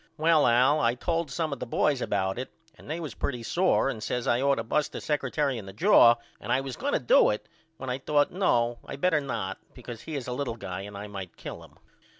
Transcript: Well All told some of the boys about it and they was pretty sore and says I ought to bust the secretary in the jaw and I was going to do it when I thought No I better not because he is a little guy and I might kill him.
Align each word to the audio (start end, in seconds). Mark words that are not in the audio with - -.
Well 0.17 0.47
All 0.47 0.95
told 0.95 1.29
some 1.29 1.53
of 1.53 1.59
the 1.59 1.67
boys 1.67 2.01
about 2.01 2.39
it 2.39 2.49
and 2.73 2.89
they 2.89 2.99
was 2.99 3.13
pretty 3.13 3.43
sore 3.43 3.87
and 3.87 4.01
says 4.01 4.25
I 4.25 4.41
ought 4.41 4.55
to 4.55 4.63
bust 4.63 4.93
the 4.93 4.99
secretary 4.99 5.59
in 5.59 5.67
the 5.67 5.73
jaw 5.73 6.15
and 6.39 6.51
I 6.51 6.59
was 6.59 6.75
going 6.75 6.93
to 6.93 6.99
do 6.99 7.29
it 7.29 7.47
when 7.77 7.91
I 7.91 7.99
thought 7.99 8.31
No 8.31 8.79
I 8.83 8.95
better 8.95 9.21
not 9.21 9.59
because 9.75 10.01
he 10.01 10.15
is 10.15 10.25
a 10.27 10.33
little 10.33 10.57
guy 10.57 10.81
and 10.81 10.97
I 10.97 11.05
might 11.05 11.37
kill 11.37 11.63
him. 11.63 11.77